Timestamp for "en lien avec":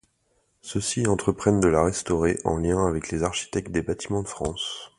2.43-3.11